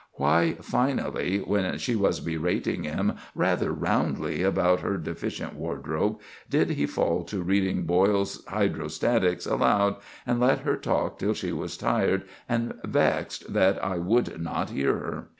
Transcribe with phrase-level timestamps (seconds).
[0.15, 6.17] Why, finally, when she was berating him rather roundly about her deficient wardrobe,
[6.49, 11.77] did he fall to reading Boyle's "Hydrostatics" aloud, "and let her talk till she was
[11.77, 15.29] tired, and vexed that I would not hear her"?